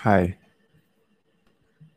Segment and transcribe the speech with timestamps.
[0.00, 0.38] 嗨，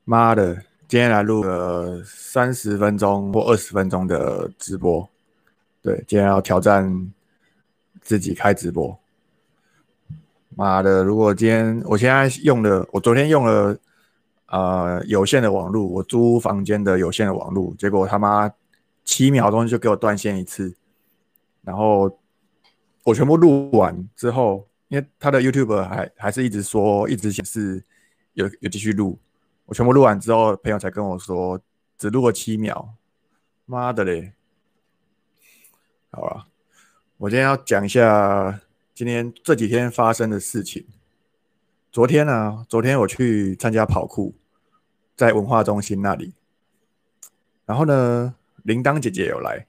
[0.06, 0.56] 妈的，
[0.88, 5.08] 今天来录个三十分钟或二十分钟的直播。
[5.84, 7.14] 对，今天要挑战
[8.02, 8.98] 自己开直播。
[10.56, 13.78] 妈的，如果今天我现在用的，我昨天用了
[14.48, 18.52] 呃有线的网络，我租房间的有线的网络，结果他妈
[19.06, 20.76] 七秒钟就给我断线一次，
[21.62, 22.18] 然后
[23.04, 24.66] 我全部录完之后。
[24.92, 27.82] 因为他的 YouTube 还还是一直说，一直显示
[28.34, 29.18] 有有继续录，
[29.64, 31.58] 我全部录完之后，朋友才跟我说
[31.98, 32.90] 只录了七秒，
[33.66, 34.34] 妈的嘞！
[36.12, 36.46] 好了，
[37.16, 38.60] 我今天要讲一下
[38.94, 40.86] 今天这几天发生的事情。
[41.90, 44.36] 昨天呢，昨天我去参加跑酷，
[45.16, 46.34] 在文化中心那里，
[47.66, 49.66] 然后呢，铃铛姐姐有来，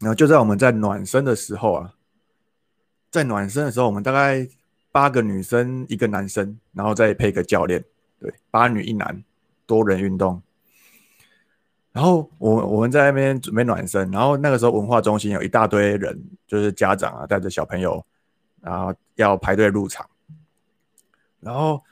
[0.00, 1.92] 然后就在我们在暖身的时候啊。
[3.10, 4.46] 在暖身的时候，我们大概
[4.92, 7.82] 八个女生一个男生，然后再配个教练，
[8.18, 9.22] 对，八女一男，
[9.66, 10.42] 多人运动。
[11.92, 18.04] 然后我我们在那边准备暖身，然后那个时候文化中心有一大堆人，就是家长啊带着小朋友，
[18.60, 20.06] 然后要排队入场。
[21.40, 21.82] 然后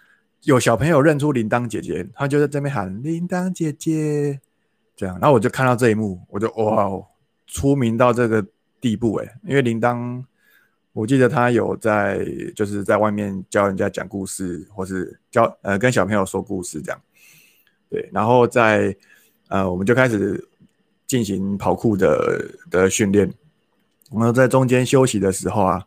[0.43, 4.41] 有小朋友认出铃铛姐姐，他就在这边喊铃铛姐姐，
[4.95, 5.19] 这样。
[5.21, 7.07] 然后我就看到这一幕，我就哇，哦
[7.47, 8.47] 出名到这个
[8.81, 10.25] 地步哎，因为铃铛。
[10.95, 17.03] 我记得他有在，就是在外面教人家讲故事，或是教呃跟小朋友说故事这样。
[17.91, 18.97] 对，然后在
[19.49, 20.43] 呃我们就开始
[21.05, 23.29] 进行跑酷的的训练。
[24.11, 25.85] 我们在中间休息的时候啊，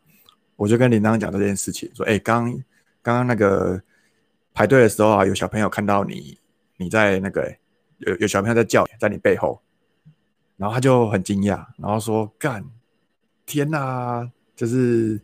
[0.58, 2.52] 我就跟铃铛讲这件事情，说：“哎，刚
[3.02, 3.82] 刚刚那个
[4.54, 6.38] 排队的时候啊，有小朋友看到你，
[6.76, 7.50] 你在那个
[8.00, 9.62] 有有小朋友在叫，在你背后。”
[10.58, 12.66] 然后他就很惊讶，然后说：“干，
[13.46, 15.18] 天哪！”就是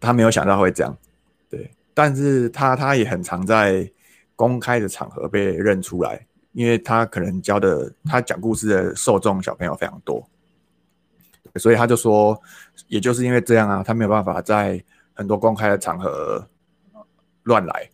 [0.00, 0.96] 他没有想到会这样，
[1.50, 3.88] 对，但是他他也很常在
[4.34, 10.26] 公开的场合被认出来，因为他可能教的他讲故事的受众小朋友非常多，
[11.56, 12.40] 所以他就说，
[12.88, 14.82] 也就是因为这样啊，他没有办法在
[15.12, 16.48] 很多公开的场合
[17.42, 17.90] 乱来，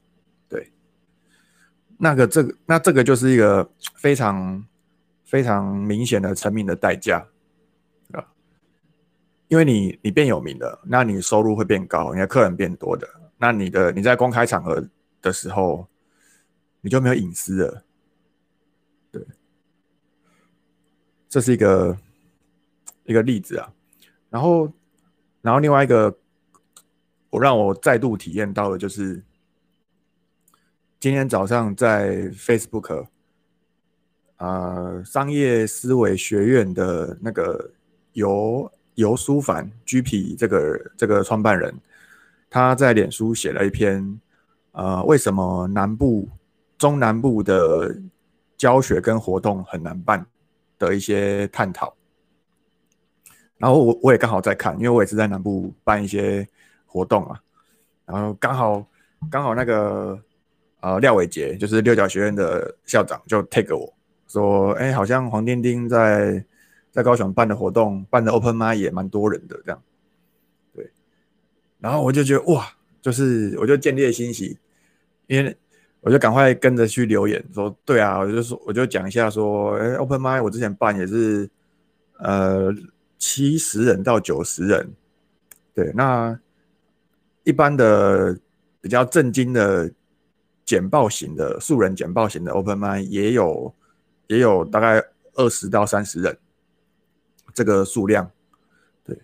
[0.49, 0.71] 对，
[1.99, 4.65] 那个这个那这个就是一个非常
[5.25, 7.27] 非常明显的成名的代价。
[9.49, 14.87] 因为你你变有名了，那你收入会变高，你的客人变多的，那你的你在公开场合
[15.23, 15.89] 的时候，
[16.83, 17.85] 你就没有隐私了，
[19.11, 19.27] 对，
[21.31, 21.97] 这是一个
[23.05, 23.73] 一个例子啊。
[24.29, 24.71] 然后，
[25.41, 26.15] 然后另外一个，
[27.31, 29.25] 我让我再度体验到的就是，
[31.01, 33.07] 今天早上在 Facebook，
[34.37, 37.73] 啊，商业思维学院的那个
[38.13, 38.71] 由。
[38.99, 41.73] 尤书凡 GP 这个这个创办人，
[42.51, 44.21] 他在脸书写了一篇，
[44.73, 46.29] 呃，为什么南部、
[46.77, 47.97] 中南部的
[48.57, 50.27] 教学跟活动很难办
[50.81, 51.95] 的一些探讨。
[53.57, 56.45] 然后我我也刚好在看，因为我也是在南部办一些
[56.85, 57.41] 活动啊。
[58.05, 58.85] 然后刚好
[59.31, 60.21] 刚好那个
[60.81, 63.95] 呃廖伟杰，就是六角学院的校长，就 take 我
[64.27, 66.45] 说，哎，好像黄丁丁在。
[66.99, 69.81] 在高雄办的活动，办的 Open m i 也蛮多人的，这样，
[70.75, 70.91] 对，
[71.79, 72.69] 然后我就觉得哇，
[73.01, 74.59] 就是我就建立了欣喜，
[75.29, 75.57] 因为
[76.01, 81.49] 我就赶快跟着去留言说，对啊，我就说我就讲一下说，哎，Open m i 我之前办也是，
[82.19, 82.75] 呃，
[83.17, 84.91] 七十人到九十人，
[85.73, 86.37] 对，那
[87.45, 88.37] 一般的
[88.81, 89.89] 比较震惊的
[90.65, 93.73] 简报型的素人简报型的 Open m i 也有
[94.27, 95.01] 也有大概
[95.35, 96.37] 二十到三十人。
[97.55, 98.31] 这个数量，
[99.05, 99.19] 对，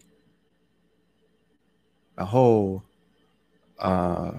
[2.15, 2.81] 然后，
[3.77, 4.35] 啊，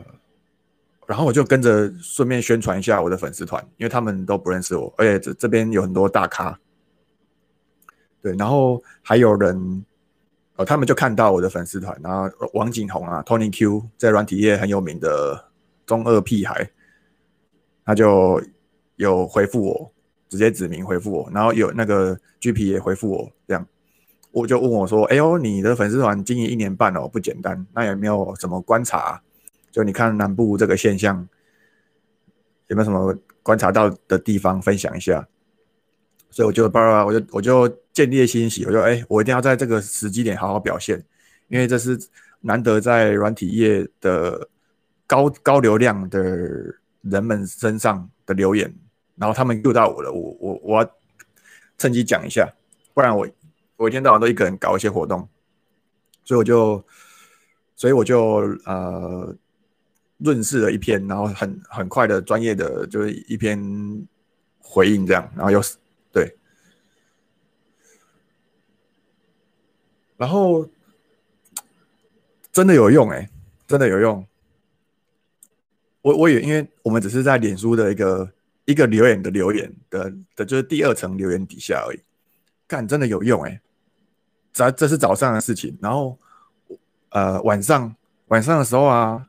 [1.08, 6.60] 然后我就跟着顺便宣传一下我的粉丝团，因为他们都不认识我，而且这这边有很多大咖，
[8.22, 9.86] 对，然后还有人，
[10.56, 15.52] 呃，他们就看到我的粉丝团，然后王景宏啊，Tony Q 在软体业很有名的
[15.86, 16.70] 中二屁孩，
[17.86, 18.42] 他就
[18.96, 19.92] 有回复我，
[20.28, 23.68] 直接指名回复我，然后有那个 GP 也回复我，这样。
[24.36, 27.66] 我就问我说：“哎呦，你的粉丝团经营一年半哦，不简单。
[27.74, 29.22] 那有没有什么观察？
[29.72, 31.26] 就你看南部这个现象，
[32.68, 35.26] 有没有什么观察到的地方分享一下？”
[36.30, 41.02] 所以我就叭叭，我就我就建立欣喜，我就哎，我一定要在这个时机点好好表现，
[41.48, 41.98] 因为这是
[42.42, 44.50] 难得在软体业的
[45.08, 46.22] 高高流量的
[47.04, 48.76] 人们身上的留言，
[49.16, 50.92] 然后他们 Q 到我了，我我我要
[51.78, 52.54] 趁机讲一下，
[52.94, 53.26] 不然我。
[53.78, 55.28] 我一天到晚都一个人搞一些活动，
[56.24, 56.84] 所以我就，
[57.76, 58.18] 所以我就
[58.66, 59.36] 呃，
[60.18, 63.60] 润饰了一篇，然后很很快的专业的就是一篇
[64.60, 65.76] 回应这样，然后又是
[66.12, 66.38] 对，
[70.16, 70.66] 然后
[72.52, 73.30] 真的有用哎，
[73.68, 74.26] 真的有用。
[76.02, 78.32] 我我也因为我们只是在脸书的一个
[78.64, 82.00] 一个留言的留言的的，就是第二层留言底下而已，
[82.68, 83.60] 干真的有用哎。
[84.56, 86.18] 早这是早上的事情，然后
[87.10, 87.96] 呃晚上
[88.30, 89.28] 晚上的时候啊。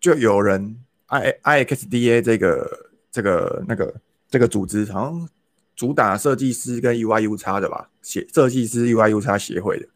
[0.00, 0.76] 就有人
[1.08, 3.92] i i x d a 这个这个那个
[4.28, 5.28] 这个组织，好像
[5.74, 9.88] 主打设计师跟 U I U 叉的吧，协设计师 U I U 叉协会的，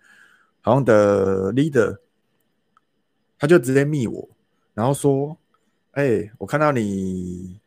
[0.61, 1.99] 好像的 leader，
[3.39, 4.29] 他就直接密我，
[4.75, 5.37] 然后说，
[5.93, 7.61] 哎，我看到你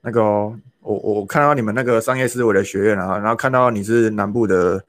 [0.00, 4.82] 那个，我我看到你们那个商业思维的学院啊，然后看到你是南部的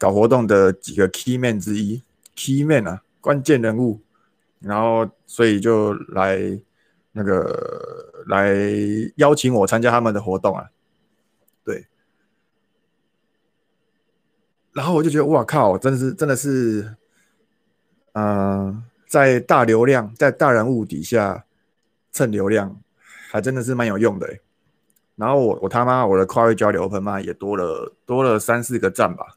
[0.00, 2.02] 搞活动的几个 key man 之一
[2.34, 4.00] ，key man 啊，关键人物。
[4.60, 6.38] 然后，所以就来
[7.12, 8.54] 那个来
[9.16, 10.70] 邀请我参加他们的活动啊，
[11.62, 11.86] 对。
[14.72, 16.94] 然后我就觉得，哇靠，真的是真的是，
[18.12, 21.44] 嗯，在大流量、在大人物底下
[22.10, 22.80] 蹭流量，
[23.30, 24.38] 还真的是蛮有用的。
[25.16, 29.36] 然后我我他妈我的跨越交流喷嘛也多了多了三四个赞吧，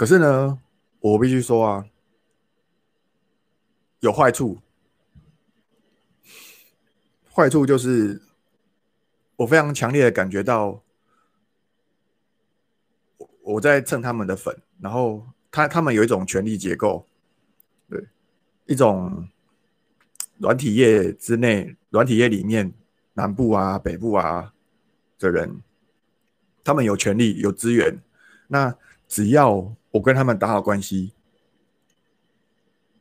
[0.00, 0.58] 可是呢，
[1.00, 1.84] 我必须说啊。
[3.98, 4.58] 有坏处，
[7.30, 8.22] 坏处就是
[9.36, 10.82] 我非常强烈的感觉到，
[13.42, 17.06] 我在蹭他们的粉，然后他他们有一种权力结构，
[17.90, 18.08] 对，
[18.64, 19.28] 一种
[20.38, 22.72] 软体业之内，软体业里面
[23.12, 24.54] 南部啊、北部啊
[25.18, 25.60] 的人，
[26.64, 28.00] 他们有权利、有资源，
[28.48, 28.74] 那
[29.10, 31.12] 只要我跟他们打好关系，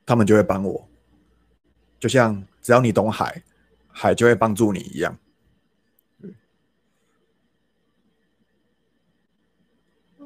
[0.07, 0.89] 他们就会帮我。
[1.99, 3.43] 就像只要你懂海，
[3.87, 5.15] 海就会帮助你一样。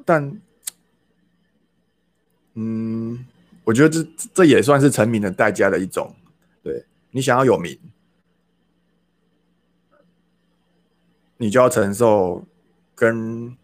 [0.06, 0.40] 但，
[2.54, 3.26] 嗯，
[3.64, 6.14] 我觉得这这也算是成名的代价的一种。
[6.62, 7.78] 对你想要有名，
[11.36, 12.42] 你就要承受
[12.94, 13.54] 跟，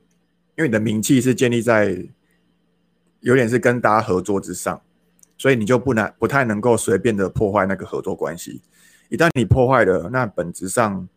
[0.61, 2.07] 因为你的名气是建立在
[3.21, 4.79] 有点是跟大家合作之上。
[5.39, 8.61] 所以你就不难不太能够随便的破坏那个合作关系，
[9.09, 11.09] 一旦你破坏了，那本质上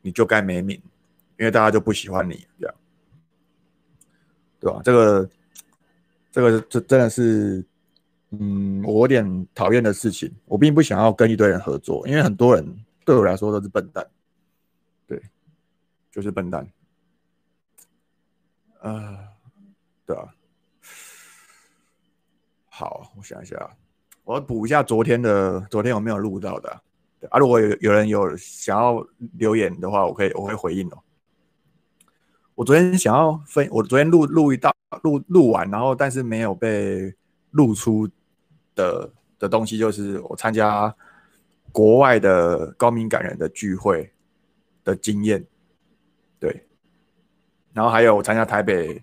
[0.00, 0.80] 你就该没名，
[1.38, 2.74] 因为大家就不喜欢你这样，
[4.58, 4.80] 对吧？
[4.82, 5.30] 这个
[6.32, 7.62] 这个这真的是，
[8.30, 10.34] 嗯，我有点讨厌的事情。
[10.46, 12.64] 我并不想要跟一堆人合作，因为很多人
[13.04, 14.06] 对我来说都是笨蛋，
[15.06, 15.20] 对，
[16.10, 16.66] 就是笨蛋，
[18.80, 19.18] 啊，
[20.06, 20.34] 对啊。
[22.68, 23.76] 好，我想一下，
[24.24, 26.70] 我要补一下昨天的，昨天有没有录到的？
[27.30, 30.98] 啊，如果有有人有想要留言的话，我可以我会回应哦。
[32.54, 34.72] 我昨天想要分，我昨天录录一道
[35.02, 37.12] 录录完，然后但是没有被
[37.50, 38.08] 录出
[38.76, 39.10] 的
[39.40, 40.94] 的东西，就是我参加
[41.72, 44.12] 国外的高敏感人的聚会
[44.84, 45.44] 的经验，
[46.38, 46.67] 对，
[47.78, 49.00] 然后还有我参加台北，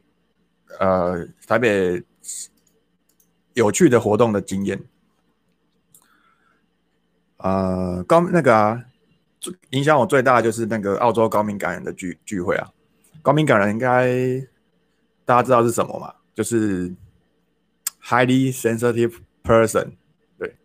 [0.80, 2.04] 呃，台北。
[3.54, 4.78] 有趣的活动的经验，
[7.38, 8.84] 呃，高那个啊，
[9.70, 12.70] 影响我最大的就是那个澳洲高敏感人的聚聚会啊。
[13.22, 14.46] 高敏感人应该
[15.24, 16.14] 大家知道是什么嘛？
[16.34, 16.94] 就是
[18.04, 19.94] highly sensitive person，
[20.38, 20.58] 对，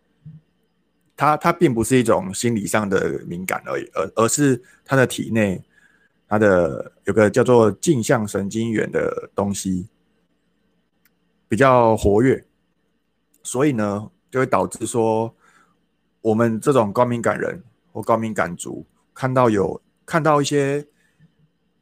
[1.15, 5.63] 他他并不是一种心理上的敏感而已，而而是他的体内，
[6.31, 9.89] 它的有个叫做镜像神经元的东西
[11.49, 12.45] 比较活跃。
[13.43, 15.35] 所以呢，就会导致说，
[16.21, 17.61] 我们这种高敏感人
[17.91, 20.87] 或高敏感族，看到有看到一些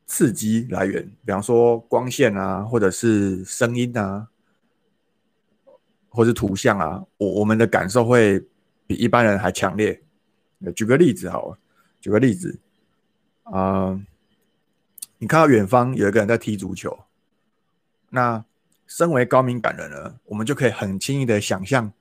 [0.08, 4.30] 刺激来源，比方说光线啊，或者是声音啊，
[6.10, 8.44] 或是图像啊，我我们的感受会
[8.88, 10.02] 比一般人还强烈。
[10.76, 11.60] 举个例子好了，
[12.02, 12.58] 举个例子，
[13.44, 14.02] 啊，
[15.20, 17.06] 你看到远方有一个人在踢足球，
[18.10, 18.44] 那。
[18.92, 21.94] 身为高敏感人呢，我们就可以很轻易的想象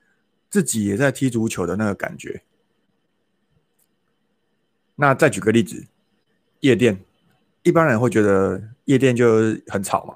[0.49, 2.41] 自己也在踢足球的那个感觉。
[4.95, 5.85] 那再举个例子，
[6.61, 6.99] 夜店，
[7.61, 10.15] 一般人会觉得夜店就很吵嘛，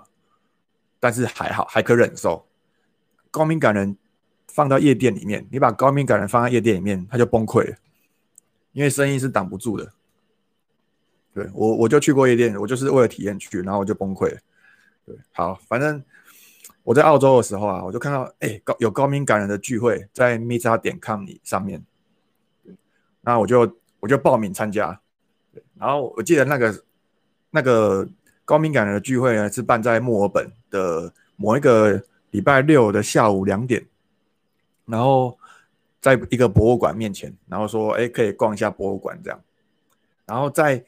[0.99, 2.43] 但是还好，还可忍受。
[3.29, 3.95] 高敏感人
[4.47, 7.77] 放到夜店里面，你把高敏感人放在夜店里面，他就崩溃了，
[8.71, 9.93] 因为声音是挡不住的。
[11.33, 14.37] 对我，我就去过夜店，我就是为了体验去，然后我就崩溃了。
[15.05, 16.03] 对，好，反正。
[16.85, 21.81] 我在澳洲的时候啊，我就看到哎高有高敏感人的聚会在 Misa 点 com 上面，
[23.21, 24.99] 那我就我就报名参加，
[25.79, 26.83] 然后我记得那个
[27.51, 28.05] 那个
[28.43, 33.87] 高敏感人的聚会呢是办在墨尔本的某一个礼拜六的下午两点，
[34.85, 35.39] 然后
[36.01, 39.41] 在一个博物馆面前，然后说哎可以逛一下博物馆这样，
[40.25, 40.83] 然后在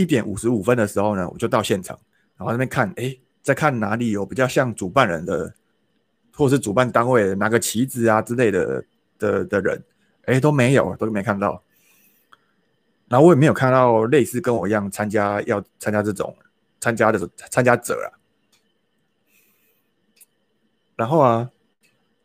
[0.00, 1.98] 一点五十五分的时候呢，我就到现场，
[2.36, 3.16] 然后那边看哎。
[3.42, 5.54] 在看哪里有比较像主办人的，
[6.34, 8.84] 或是主办单位拿个旗子啊之类的
[9.18, 9.82] 的的人，
[10.26, 11.60] 哎都没有，都没看到。
[13.08, 16.36] 然后我也没有看到类似跟我一样参加要参加这种
[16.80, 18.12] 参加的参加者啊。
[20.96, 21.50] 然后啊，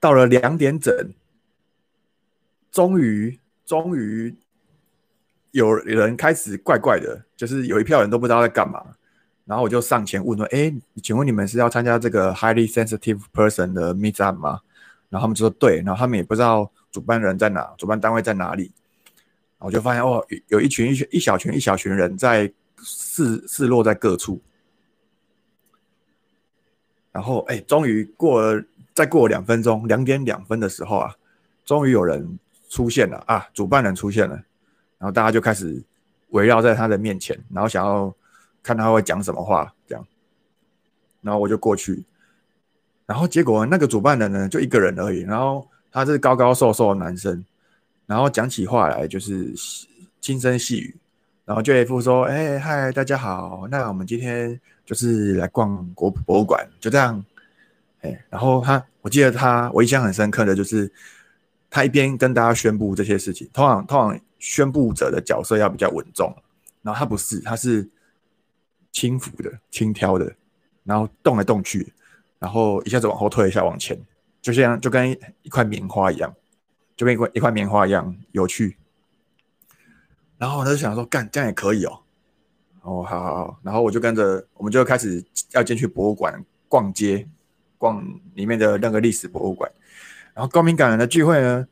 [0.01, 0.93] 到了两点整，
[2.71, 4.35] 终于终于
[5.55, 8.83] 有人开始怪怪的，就是有一票人都不知道在干嘛。
[9.45, 14.59] 然后我就上前问说：“哎，请问你们是要参加这个 highly sensitive person 的 meetup 吗？”
[15.09, 18.69] 然后他们就说：“对。”然后他们也不知道主办人在哪，主办单位在哪里。
[19.59, 24.41] 我就发现哦，有一群一群一小群一小群人在四四落在各处。
[27.13, 28.61] 然后哎，终于过了，
[28.93, 31.15] 再过两分钟，两点两分的时候啊，
[31.63, 34.43] 终于有人出现了啊，主办人出现了。
[34.97, 35.83] 然后大家就开始
[36.29, 38.13] 围绕在他的面前，然后想要。
[38.65, 40.03] 看他会讲什么话，这样，
[41.21, 42.03] 然后我就过去，
[43.05, 47.45] 然后结果那个主办人呢，就一个人而已，然后他是高高瘦瘦的男生，
[48.07, 49.53] 然后讲起话来就是
[50.19, 50.95] 轻声细语，
[51.45, 57.23] 然后就一副说：“哎嗨，大家好，那我们今天就是来逛国博物馆，就这样。”
[58.01, 60.91] 哎，然后他，我记得他，我印象很深刻的就是
[61.69, 66.35] 他一边跟大家宣布这些事情，通常通常宣布者的角色要比较稳重，
[66.81, 67.89] 然后他不是，他是。
[68.91, 70.33] 轻浮的、轻佻的，
[70.85, 71.91] 然后动来动去，
[72.39, 73.99] 然后一下子往后退一下，往前，
[74.41, 75.11] 就像就跟
[75.41, 76.33] 一块棉花一样，
[76.95, 78.77] 就跟一块一块棉花一样有趣。
[80.37, 81.99] 然后他就想说，干这样也可以哦。
[82.83, 83.59] 哦，好好好。
[83.63, 85.21] 然后我就跟着，我们就开始
[85.51, 87.27] 要进去博物馆逛街，
[87.77, 88.01] 逛
[88.33, 89.69] 里面的那个历史博物馆。
[90.33, 91.67] 然后高敏感人的聚会呢，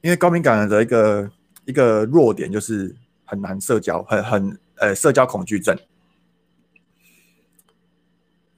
[0.00, 1.30] 因为高敏感人的一个
[1.64, 2.94] 一个弱点就是
[3.24, 5.76] 很难社交，很很呃社交恐惧症。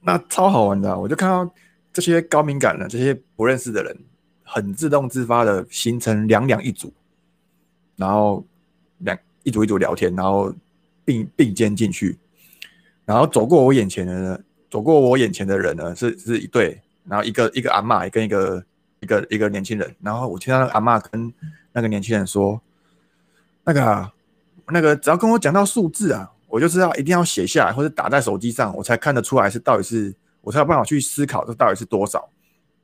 [0.01, 1.53] 那超好玩的，我就看到
[1.91, 3.97] 这些高敏感的、这些不认识的人，
[4.43, 6.93] 很自动自发的形成两两一组，
[7.97, 8.45] 然后
[8.99, 10.53] 两一组一组聊天，然后
[11.03, 12.17] 并并肩进去，
[13.03, 18.63] 然后走过我眼前的呢，走过我眼前的人呢，是是一对，然后一个一个阿嬷跟一个
[19.01, 21.33] 一个一个年轻人，然后我听到阿嬷跟
[21.73, 22.61] 那个年轻人说，
[23.67, 24.11] 那个
[24.69, 26.33] 那个只要跟我讲到数字啊。
[26.49, 32.29] 我就知道一定要写下来或者打在手机上，我才看得出来是到底是，我才有办法去思考这到底是多少。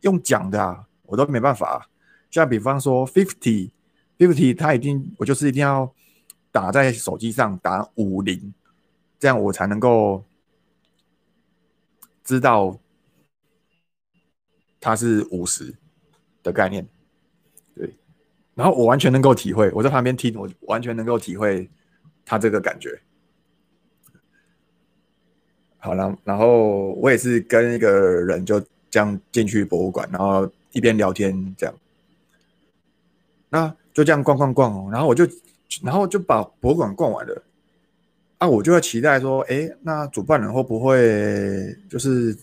[0.02, 1.88] 用讲的啊，我都没办法。
[2.30, 5.90] 像比方说 fifty，fifty，它一定我就是一定要
[6.52, 8.54] 打在手机上打五零，
[9.18, 10.26] 这样我才能够
[12.22, 12.78] 知道
[14.82, 15.74] 它是五十
[16.44, 16.86] 的概念。
[18.56, 21.70] 然后我完全能够体会，我在旁边听，我完全能够体会
[22.26, 23.00] 他这个感觉。
[25.78, 28.58] 好了，然后我也是跟一个人就
[28.90, 31.76] 这样进去博物馆，然后一边聊天这样，
[33.50, 35.28] 那就这样逛逛逛哦，然后我就，
[35.84, 37.44] 然后就把博物馆逛完了，
[38.38, 42.34] 啊，我就会期待说，哎，那主办人会不会就是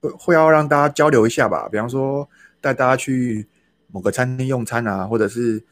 [0.00, 1.68] 会会要让大家交流一下吧？
[1.70, 2.28] 比方说
[2.60, 3.46] 带大家去
[3.88, 5.62] 某个餐厅用餐啊，或者是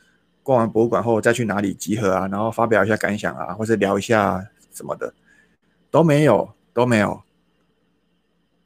[0.42, 5.14] 逛完博物馆后再去哪里集合啊，然后发表一下感想啊，或者聊一下什么的，
[5.90, 6.54] 都没有。
[6.76, 7.23] 都没有，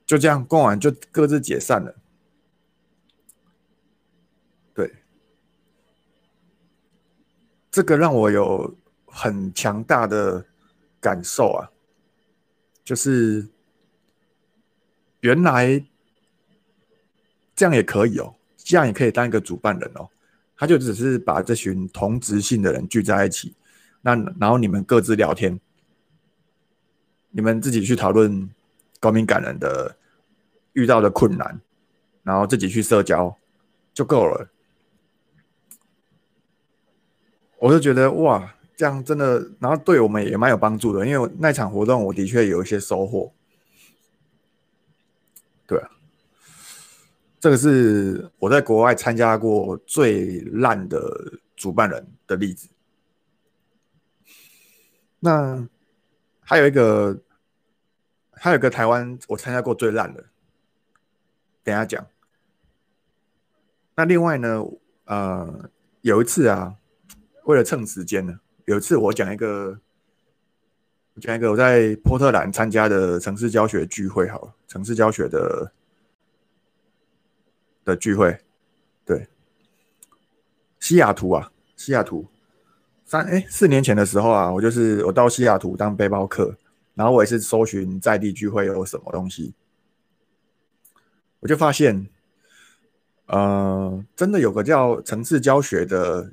[0.05, 1.95] 就这样逛完就各自解散了。
[4.75, 4.93] 对，
[7.71, 8.77] 这个让我有
[9.07, 10.45] 很强大的
[11.01, 11.71] 感受啊，
[12.83, 13.47] 就是
[15.21, 15.81] 原来
[17.55, 18.35] 这样也可以哦，
[18.71, 20.09] 这样也可以当一个主办人哦。
[20.57, 23.53] 他就只是把这群同职性的人聚在一起，
[24.03, 25.59] 那然后你们各自聊天。
[27.31, 28.49] 你们自己去讨论
[29.01, 29.97] 高敏感人的
[30.75, 31.61] 遇到的困难，
[32.23, 33.37] 然后自己去社交
[33.93, 34.49] 就够了。
[37.59, 41.07] 我就觉得哇，这样真的，然后对我们也蛮有帮助的。
[41.07, 43.33] 因为那场活动，我的确有一些收获。
[45.67, 45.91] 对啊，
[47.41, 51.01] 这个是我在国外参加过最烂的
[51.57, 52.69] 主办人的例子。
[55.19, 55.67] 那。
[56.43, 57.17] 还有一个，
[58.33, 60.25] 还有一个台湾我参加过最烂的，
[61.63, 62.05] 等下讲。
[63.95, 64.61] 那另外呢，
[65.05, 65.71] 呃，
[66.01, 66.75] 有一次啊，
[67.45, 69.79] 为了蹭时间呢，有一次我讲一个，
[71.21, 75.71] 讲一个我在波特兰参加的城市教学聚会，好了，城市教学的
[77.85, 78.39] 的聚会，
[79.05, 79.27] 对，
[80.79, 82.27] 西雅图啊，西雅图，
[83.05, 86.57] 三哎四年前的时候啊，我就是我到西雅图当背包客，
[86.95, 89.55] 然后我也是搜寻在地聚会有什么东西，
[91.41, 92.09] 我就发现。
[93.33, 96.33] 呃，真的有个叫城市教学的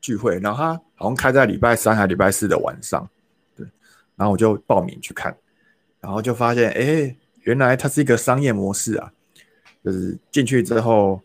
[0.00, 3.10] 聚会，然后它好像开在礼拜三还礼拜四的晚上，
[3.56, 3.66] 对，
[4.14, 5.36] 然后我就报名去看，
[6.00, 9.12] 然后就发现，哎，原来它是一个商业模式啊，
[9.86, 11.22] 就是进去之后，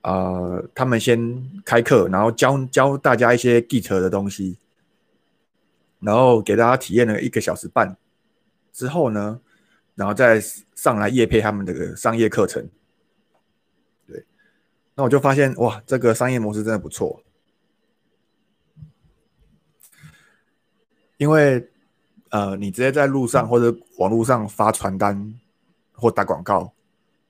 [0.00, 4.56] 呃，他们先开课，然后教教大家一些 Git 的东西，
[6.00, 7.94] 然后给大家体验了一个小时半
[8.72, 9.42] 之后呢，
[9.94, 10.40] 然后再
[10.74, 12.66] 上来夜配他们的商业课程。
[14.06, 14.24] 对
[14.94, 17.22] 那我就发现哇，这个商业模式真的不错，
[21.18, 21.68] 因为
[22.30, 25.34] 呃，你直接在路上或者网络上发传单
[25.92, 26.72] 或打广告，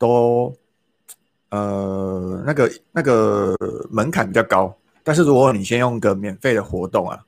[0.02, 0.52] 都
[1.50, 3.56] 呃那个那个
[3.88, 4.76] 门槛比较高。
[5.04, 7.24] 但是如果你先用个免费的活动啊，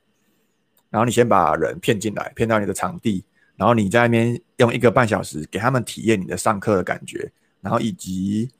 [0.89, 3.23] 然后你先把人骗进来，骗到你的场地，
[3.55, 8.51] 然后你在那边用一个半小时给他们体验你的上课的感觉，然后以及。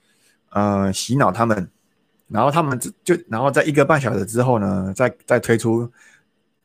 [0.50, 1.68] 呃，洗脑他们，
[2.28, 5.90] 然后他们就，然后在一个半小时之后呢，再再推出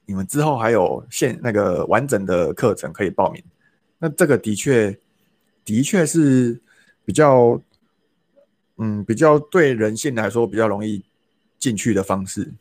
[0.05, 3.43] 你们之后还有现那个完整的课程可以报名。
[3.97, 4.97] 那这个的确，
[5.65, 6.61] 的确是
[7.11, 7.59] 比较，
[8.77, 11.03] 嗯，比较对人性来说比较容易
[11.59, 12.53] 进去的方式。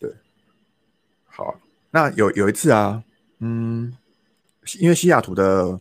[0.00, 0.10] 对，
[1.26, 3.04] 好，那有有一次啊，
[3.40, 3.94] 嗯，
[4.78, 5.78] 因为西雅图的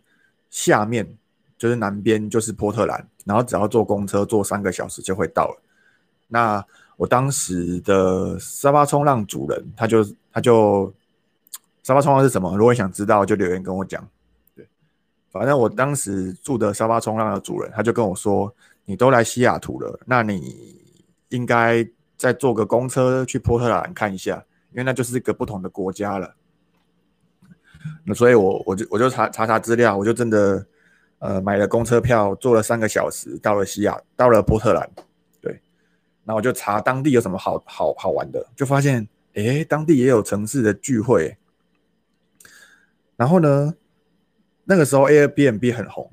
[0.50, 1.18] 下面。
[1.58, 5.62] 就是南边就是波特兰，然后只要坐公车坐三个小时就会到了。
[6.28, 6.64] 那
[6.98, 10.94] 我当时的沙发冲浪主人，他就他就
[11.82, 12.58] 沙发冲浪是什么？
[12.58, 14.06] 如果想知道，就留言跟我讲。
[15.40, 18.54] 反正我当时住的沙发冲浪的主人，他就跟我说
[18.86, 20.82] ：“你都来西雅图了，那你
[21.30, 21.86] 应该
[22.18, 26.36] 再坐个公车去波特兰看一下，因为那就是一个不同的国家了。”
[28.06, 30.66] 那所以，我我就我就查查查资料，我就真的。
[31.20, 34.88] 呃，买了公车票，坐了三个小时，到了西亚，到了波特兰，
[35.42, 35.60] 对，
[36.26, 41.36] 那我就查当地有什么好好好玩的，就发现，哎，当地也有城市的聚会。
[43.16, 43.74] 然后呢，
[44.66, 46.12] 那个时候 Airbnb 很红，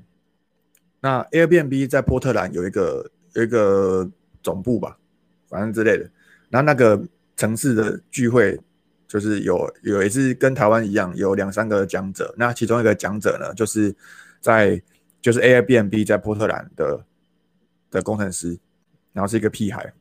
[0.99, 4.09] 那 Airbnb 在波特兰有一个有一个
[4.41, 4.97] 总部吧，
[5.49, 6.09] 反正之类的。
[6.49, 7.03] 然后那个
[7.35, 8.59] 城市的聚会，
[9.07, 13.95] 就是有有一次跟台湾一样，有两三个讲者，那其中一个讲者呢，就是
[14.39, 14.81] 在
[15.19, 17.05] 就是 Airbnb 在波特兰的
[17.89, 18.59] 的工程师，
[19.13, 19.91] 然后是一个屁孩，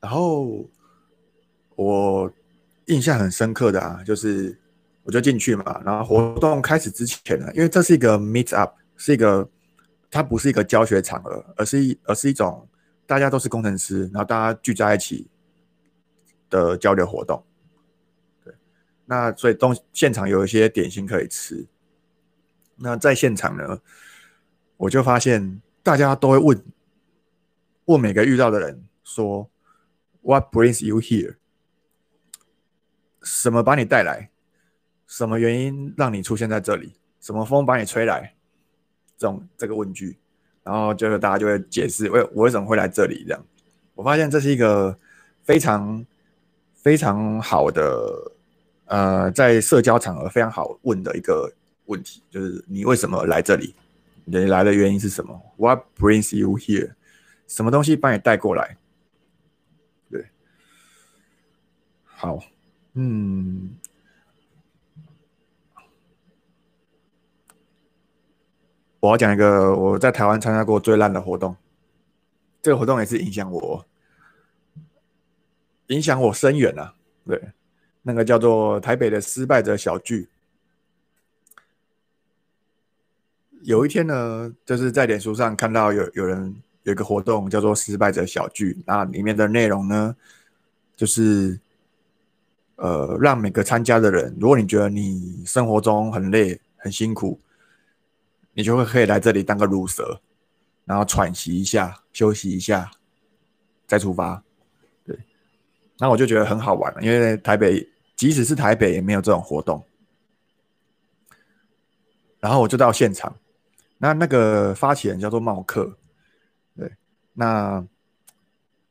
[0.00, 0.70] 然后
[1.74, 2.30] 我
[2.86, 4.58] 印象很深刻的啊，就是
[5.02, 9.48] 我就进去嘛，然后活动开始之前呢，因为这是一个 meet up，是一个
[10.10, 12.68] 它不是一个教学场合，而是一而是一种
[13.06, 15.28] 大家都是工程师，然后大家聚在一起
[16.48, 17.44] 的交流活动。
[18.44, 18.54] 对
[19.04, 21.66] 那所以东现场有一些点心可以吃。
[22.76, 23.80] 那在现场呢，
[24.76, 26.64] 我就发现大家都会问
[27.86, 29.48] 问每个遇到的人说
[30.22, 31.36] ：“What brings you here？”
[33.26, 34.30] 什么把你带来？
[35.08, 36.94] 什么原因让你出现在这里？
[37.20, 38.34] 什么风把你吹来？
[39.18, 40.16] 这种这个问句，
[40.62, 43.24] 然后就是大家就会解释为我为什么会来这里。
[43.24, 43.46] 这样，
[43.94, 44.96] 我发现这是一个
[45.42, 46.06] 非常
[46.74, 48.32] 非常好的。
[48.84, 51.52] 呃，在社交场合非常好问的一个
[51.86, 53.74] 问题，就是你为什么来这里？
[54.24, 56.92] 你来的原因是什么？What brings you here？
[57.48, 58.76] 什么东西把你带过来？
[60.08, 60.26] 对，
[62.04, 62.38] 好，
[62.98, 63.76] 嗯，
[69.00, 71.54] 我要讲一个我在台湾参加过最烂的活动，
[72.62, 73.84] 这个活动也是影响我，
[75.88, 76.94] 影响我深远啊，
[77.26, 77.50] 对。
[78.00, 80.28] 那个叫做台北的失败者小聚。
[83.62, 90.16] 有一天呢，就是在脸书上看到有有人有一个活动叫做失败者小聚，那里面的内容呢，
[90.94, 91.58] 就是
[92.76, 97.38] 呃，让每个参加的人，如果你觉得你生活中很累很辛苦，
[98.54, 100.20] 你就会可以来这里当个乳蛇，
[100.84, 102.90] 然后喘息一下，休息一下，
[103.86, 104.42] 再出发。
[105.04, 105.18] 对，
[105.98, 107.86] 那我就觉得很好玩因为台北。
[108.16, 109.84] 即使是台北也没有这种活动，
[112.40, 113.36] 然后我就到现场，
[113.98, 115.94] 那那个发起人叫做茂克，
[116.74, 116.90] 对，
[117.34, 117.86] 那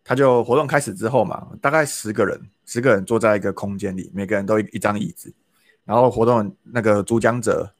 [0.03, 5.33] 他就活动开始之后嘛，大概十个人，十个人坐在一个空间里，每个人都一一张椅子，
[5.85, 7.71] 然后活动那个主讲者，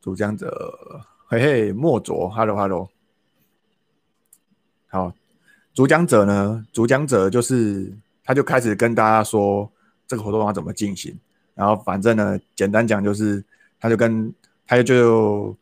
[0.00, 0.78] 主讲者，
[1.26, 2.88] 嘿嘿，莫卓，hello hello，
[4.88, 5.12] 好，
[5.74, 7.92] 主讲者呢，主讲者就是
[8.24, 9.70] 他就开始跟大家说
[10.06, 11.18] 这个活动要怎么进行，
[11.54, 13.44] 然后反正呢，简单讲就是
[13.78, 14.32] 他就跟
[14.66, 15.56] 他就。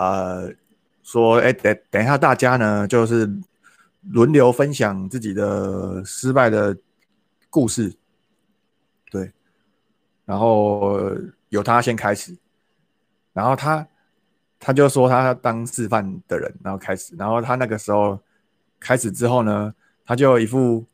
[0.00, 0.48] 呃，
[1.02, 3.28] 说，哎，等等一下，大家呢就是
[4.12, 6.78] 轮流分享自己的失败的
[7.50, 7.94] 故事，
[9.10, 9.32] 对，
[10.24, 10.98] 然后
[11.48, 12.36] 由他先开始，
[13.32, 13.86] 然后他
[14.58, 18.18] 他就说他当示范的人，然后开始，然后他那个时候
[18.80, 20.84] 开始之后呢，他就一副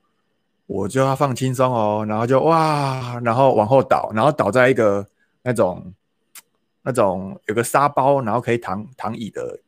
[0.66, 5.06] 我就要放轻松哦，然后就哇，然后往后倒，然后倒在一个
[5.42, 5.92] 那种。
[6.86, 9.58] 那种有个沙包，然后可以躺躺椅的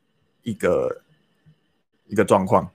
[0.43, 1.01] 一个
[2.09, 2.69] 一个状况。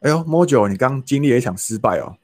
[0.00, 2.16] 哎呦，摸九，你刚经历了一场失败哦！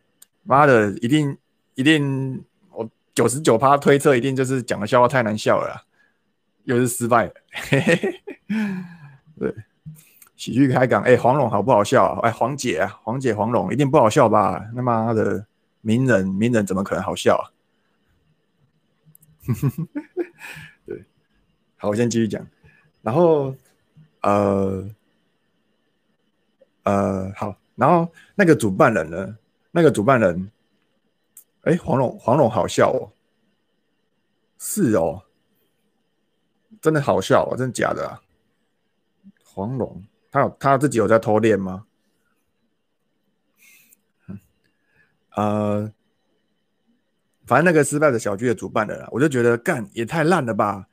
[0.50, 1.38] 妈的，一定
[1.76, 5.86] 一定，我九十九趴推测一定就是讲的笑话太难笑了，
[6.64, 7.32] 又是失败了。
[9.38, 9.54] 对，
[10.34, 12.18] 喜剧开港，哎，黄龙好不好笑？
[12.24, 14.60] 哎，黄姐啊，黄姐黄龙一定不好笑吧？
[14.74, 15.46] 他妈的，
[15.82, 17.46] 名人名人怎么可能好笑啊？
[20.84, 21.04] 对
[21.76, 22.44] 好，我先继续讲。
[23.02, 23.54] 然后，
[24.22, 24.90] 呃，
[26.82, 29.36] 呃，好，然后那个主办人呢？
[29.70, 30.50] 那个主办人，
[31.62, 33.12] 哎，黄龙，黄龙好笑哦，
[34.58, 35.22] 是哦，
[36.80, 38.20] 真的好笑哦，真的假的啊？
[39.44, 41.86] 黄龙，他有他自己有在偷练吗？
[45.36, 45.92] 呃，
[47.46, 50.86] 反正那个失败的小剧的主办人啊，我就觉得干也太烂了吧。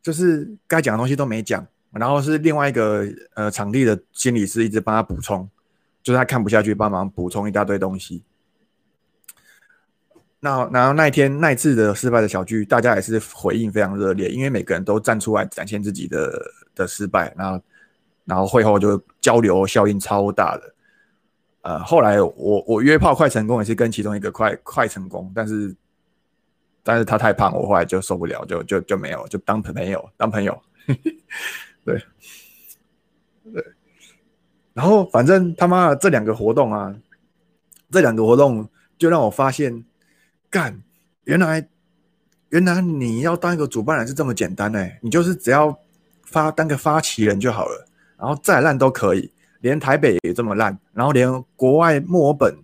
[0.00, 3.04] 就是该讲的东西都没讲，然后是另外一个
[3.34, 5.48] 呃场地的心理师一直帮他补充，
[6.02, 8.22] 就是他看不下去，帮忙补充一大堆东西。
[10.40, 16.30] 那然后那一天那一次的失败的小剧，大家也是回应非常热烈，因为每个人都站出来展现自己的
[16.74, 17.62] 的失败，然后
[18.24, 20.74] 然后会后就交流效应超大的。
[21.62, 25.74] 呃，后来我我约炮快成功也是跟其中一个快快成功，但是。
[26.84, 30.58] 但是他太胖，我后来就受不了，就就就没有，就当朋友当朋友，
[31.84, 32.02] 对。
[34.78, 36.94] 然后反正他妈的这两个活动啊，
[37.90, 38.64] 这两个活动
[38.96, 39.84] 就让我发现，
[40.48, 40.80] 干，
[41.24, 41.68] 原来
[42.50, 45.76] 原来你要当一个主办人是这么简单哎，你就是只要
[46.22, 52.56] 发当个发起人就好了，然后再烂都可以，连台北也这么烂，然后连国外墨尔本、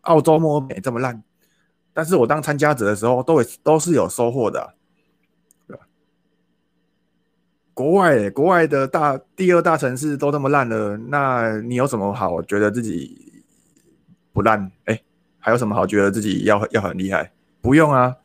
[0.00, 1.22] 澳洲墨尔本也这么烂。
[1.94, 4.74] 但是我当参加者的时候，都会都是有收获的，
[5.68, 5.78] 吧？
[7.76, 13.44] 国外国外的大第二大城市都这么烂了，那你有什么好觉得自己
[14.32, 14.72] 不烂？
[14.86, 14.98] 哎，
[15.38, 17.30] 还有什么好觉得自己要要很厉害？
[17.60, 18.16] 不用啊，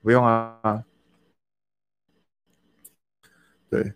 [0.00, 0.82] 不用啊。
[3.68, 3.92] 对，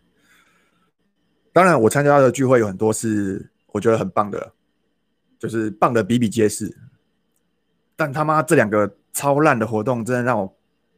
[1.54, 4.52] 当然我参加的聚会有很多是我觉得很棒的，
[5.38, 6.76] 就是棒的比比皆是。
[7.96, 8.94] 但他妈这两个。
[9.14, 10.56] 超烂的活动，真的让我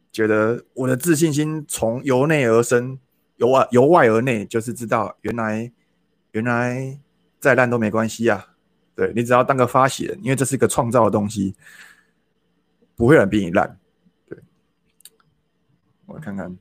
[0.09, 2.97] 觉得我的自信心从由内而生，
[3.37, 5.71] 由外由外而内，就是知道原来
[6.31, 6.99] 原来
[7.39, 8.53] 再烂都没关系啊！
[8.95, 11.53] 对你只要当个发起人，因为这是一个创造的东西，
[12.95, 13.77] 不会有人比你烂。
[14.27, 14.37] 对，
[16.05, 16.57] 我看看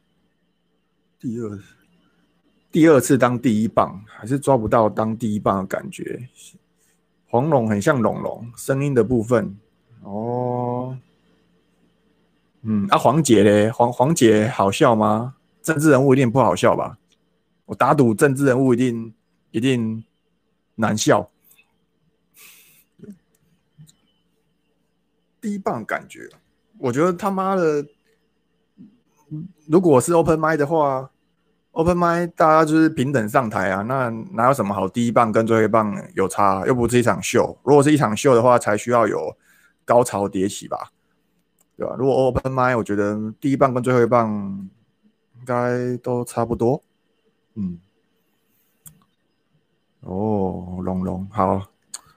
[1.20, 1.58] 第二
[2.72, 6.28] 第二次当第一棒，还是抓不到当第一棒的感觉。
[7.26, 9.56] 黄龙很像龙龙，声音的部分
[10.02, 10.98] 哦。
[12.62, 15.36] 嗯，啊，黄姐嘞，黄黄姐好笑吗？
[15.64, 16.98] 政治人物一定不好笑吧？
[17.64, 19.14] 我打赌政治人物一定
[19.50, 20.04] 一定
[20.74, 21.30] 难笑。
[25.40, 26.28] 第一棒感觉，
[26.78, 27.86] 我觉得他妈的，
[29.66, 31.10] 如果是 open m i 的话
[31.72, 36.66] ，open m i 大家就是平等上台啊，那哪有什么好第一棒跟最后一棒有差？
[36.66, 39.34] 又不是一场秀，如果是一场秀的话，才需要有
[39.84, 40.92] 高潮迭起吧。
[41.76, 41.96] 对吧？
[41.98, 44.68] 如果 open m i 我觉得第一棒跟最后一棒
[45.44, 46.82] 该都差不多。
[47.54, 47.78] 嗯。
[50.00, 51.66] 哦，龙龙好，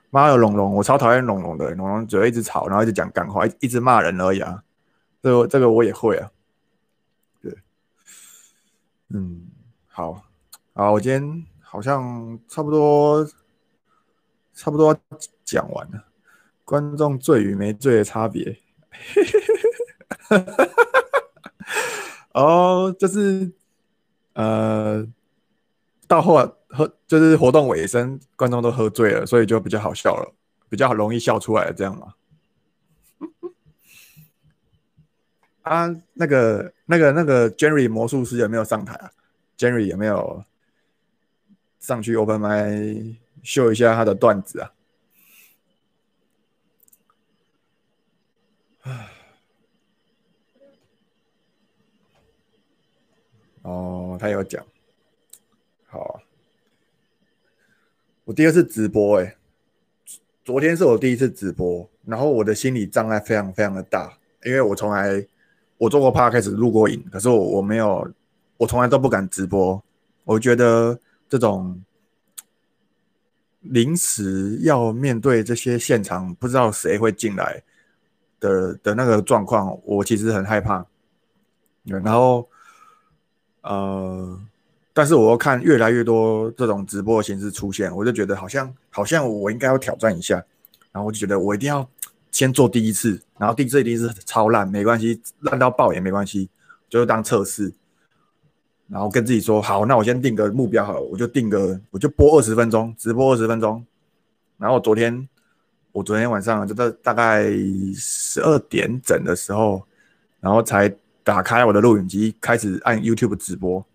[0.10, 4.64] 妈的龙龙，我超讨厌龙龙的，龙龙只会一直吵，然后一直讲干话，一一直骂人而已啊。
[5.22, 6.30] 这个这个我也会啊。
[7.42, 7.58] 对。
[9.10, 9.48] 嗯，
[9.88, 10.22] 好，
[10.74, 13.26] 好，我今天好像差不多
[14.54, 14.98] 差不多
[15.46, 16.04] 讲完了，
[16.66, 18.60] 观众醉与没醉的差别。
[22.38, 23.52] 哦，就是，
[24.34, 25.04] 呃，
[26.08, 30.32] 到后来喝就是活动尾声，观众都喝醉了，所以就比较好笑了，
[30.70, 32.14] 比较容易笑出来，这样嘛。
[35.64, 39.10] 啊，那个、那个、那个 Jerry 魔术师有没有上台啊
[39.58, 40.44] ？Jerry 有没有
[41.80, 42.78] 上去 Open 麦
[43.42, 44.72] 秀一下他的段子啊？
[53.68, 54.66] 哦，他有讲。
[55.88, 56.22] 好，
[58.24, 59.36] 我第二次直播，哎，
[60.46, 65.26] 昨天是我第一次直播，然后我的心理障碍非常非常的大，因为我从来
[65.78, 68.10] 我做过 p 开始录过影，可是我我没有，
[68.56, 69.84] 我从来都不敢直播，
[70.24, 71.84] 我觉得这种
[73.60, 77.62] 临时要面对这些现场，不知道谁会进来
[78.40, 80.86] 的的那个状况，我其实很害怕，
[81.84, 82.50] 然后，
[83.68, 84.40] 呃。
[84.94, 90.38] 但是我又看越来越多这种直播的形式出现，我就觉得好像好像我应该要挑战一下，
[90.92, 91.88] 然后我就觉得我一定要
[92.32, 96.50] 先做第一次，然后第一次一定是超烂，没关系，烂到爆也没关系，
[96.90, 97.72] 就是当测试，
[98.88, 103.86] 然后跟自己说好，那我先定个目标好了，我就定个我就播二十分钟，直播二十分钟，
[104.58, 105.30] 然后昨天
[105.92, 107.44] 我昨天晚上就在大概
[107.94, 109.84] 十二点整的时候，
[110.40, 110.92] 然后才
[111.28, 113.86] 打开我的录影机，开始按 YouTube 直播。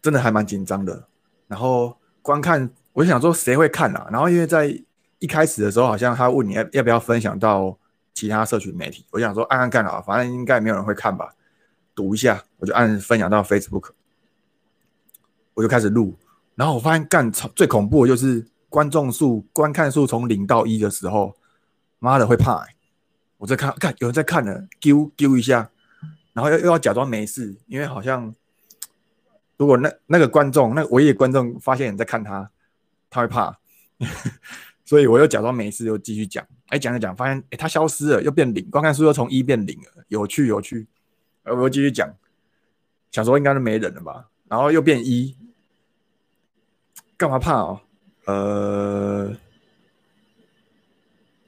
[0.00, 1.06] 真的还蛮紧张的，
[1.46, 4.08] 然后观看，我想说谁会看啊？
[4.10, 4.82] 然后因为在
[5.18, 7.76] 一开始的时候，好像他问你要要不要分享到
[8.14, 11.34] 其他社群媒体，我想说按按看啊，反正应该没有人会看吧，
[11.94, 13.90] 赌一下，我就按分享到 Facebook，
[15.52, 16.14] 我就开始录，
[16.54, 21.36] 然后我发现干最恐怖的就是观众数、观看数从零到一的时候，
[21.98, 22.66] 妈的会怕，
[23.38, 25.70] 我在看，看有人在看呢，丢丢一下，
[26.32, 28.34] 然后又又要假装没事，因为好像。
[29.58, 32.50] 如果那那个观众，那唯一的观众发现你在看他，
[33.08, 33.58] 他会怕，
[34.84, 36.46] 所以我又假装没事，又继续讲。
[36.66, 40.86] 哎，讲着讲，发现哎，他消失了，又变零，观看数又从一变零了，有趣有趣。
[41.44, 42.14] 呃，我又继续讲，
[43.10, 45.34] 想说应该是没人了吧，然后又变一，
[47.16, 47.80] 干嘛怕哦？
[48.26, 49.34] 呃，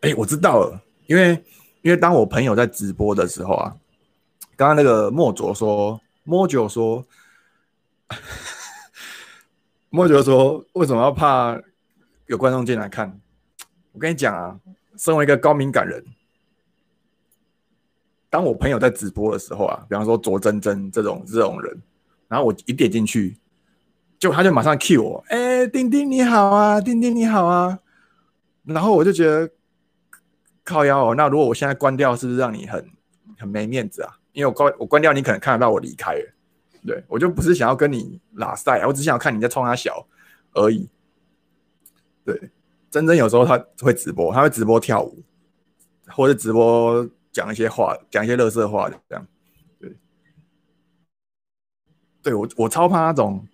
[0.00, 1.44] 哎，我知道了，因为
[1.82, 3.76] 因为当我朋友在直播的时候啊，
[4.56, 7.04] 刚刚那个莫卓说，莫九说。
[9.90, 11.58] 莫九说：“为什么要怕
[12.26, 13.18] 有观众进来看？
[13.92, 14.60] 我跟你讲啊，
[14.98, 16.04] 身为一个高敏感人，
[18.28, 21.82] 当我朋友在直播的时候啊，比方说卓真真这种这种人，
[22.28, 23.38] 然后我一点进去，
[24.18, 27.78] 就他就马上 cue 我，哎，丁丁你好啊，丁丁你好啊，
[28.64, 29.50] 然后我就觉得
[30.68, 32.86] 靠腰哦，那如果我现在关掉，是不是让你很
[33.38, 34.18] 很没面子啊？
[34.32, 36.16] 因为我关我关掉，你可能看得到我离开。”
[36.86, 40.06] 对，我就不是想要跟你拉赛，我只想要看你在冲他小
[40.52, 40.88] 而已。
[42.24, 42.50] 对，
[42.88, 45.22] 真真有时候他会直播，他会直播跳舞，
[46.06, 49.26] 或者直播讲一些话，讲一些乐色话的这样。
[49.80, 49.92] 对，
[52.22, 53.44] 对我我超怕那种，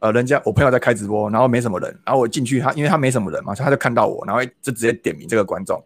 [0.00, 5.84] 呃，人家我朋友在开直播，然后没什么人，然后我进去，他因为他没什么人嘛，他就看到我，然后就直接点名这个观众。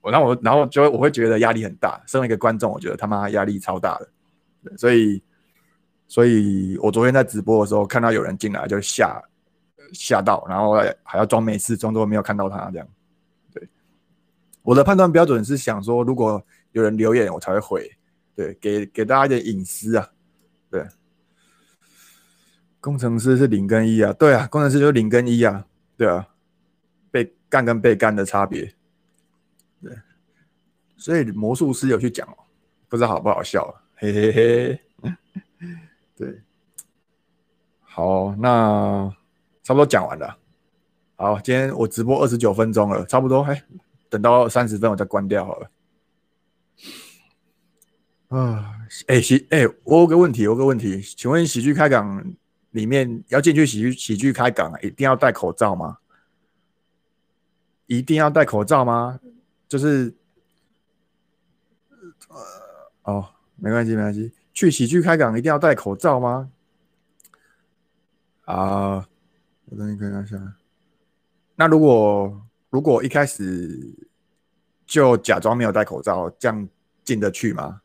[0.00, 5.22] 我然后我然后就我会觉得压力很大，身为一个观众，我觉得他妈压力超大的，所以。
[6.10, 9.22] 所以我昨天在直播的时候看到有人进来就吓
[9.92, 12.88] 吓到，然后还要装没事，装作没有看到他这样。
[13.52, 13.68] 对，
[14.62, 17.90] 我的判断标准是想说，如果有人留言，我才会回。
[18.34, 20.08] 对，给给大家一点隐私啊。
[20.70, 20.82] 对，
[22.80, 24.10] 工程师是零跟一啊。
[24.14, 25.62] 对啊，工程师就是零跟一啊。
[25.98, 26.26] 对啊，
[27.10, 28.74] 被干跟被干的差别。
[30.98, 32.36] 所以魔术师有去讲哦，
[32.88, 34.80] 不知道好不好笑，嘿嘿嘿。
[36.16, 36.42] 对，
[37.80, 39.14] 好，那
[39.62, 40.36] 差不多讲完了。
[41.14, 43.62] 好，今天我直播二十九分钟了，差不多，哎，
[44.08, 45.70] 等到三十分我再关掉好了。
[48.28, 48.74] 啊，
[49.06, 52.24] 哎喜，哎，我有个问题，我有个问题，请问喜剧开港
[52.72, 55.98] 里面要进去喜剧喜剧开港，一定要戴口罩吗？
[57.86, 59.18] 一定要戴口罩吗？
[59.68, 60.14] 就是，
[63.02, 64.32] 哦，没关系，没关系。
[64.52, 66.50] 去喜剧开港一定要戴口罩吗？
[68.44, 69.06] 啊，
[69.66, 70.36] 我等你看一下。
[71.54, 73.94] 那如果如果一开始
[74.86, 76.68] 就假装没有戴口罩，这样
[77.04, 77.82] 进得去吗？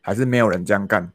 [0.00, 1.12] 还是没有人这样干？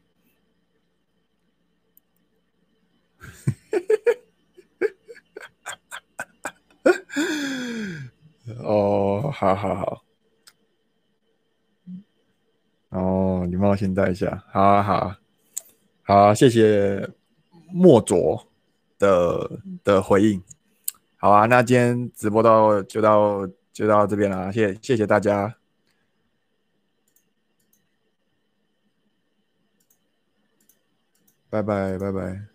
[8.64, 9.99] 哦，好好好。
[13.00, 15.18] 哦，礼貌先带一下，好啊，好啊，
[16.04, 17.10] 好，谢谢
[17.72, 18.46] 莫卓
[18.98, 20.44] 的的回应。
[21.18, 25.56] 好啊，那今天直播到就到就到这边了，谢谢谢大家，
[31.50, 32.49] 拜拜拜拜。